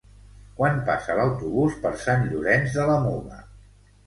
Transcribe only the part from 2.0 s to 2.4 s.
Sant